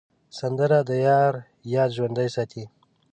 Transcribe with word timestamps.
سندره 0.37 0.79
د 0.89 0.91
یار 1.07 1.33
یاد 1.75 1.89
ژوندی 1.97 2.29
ساتي 2.35 2.63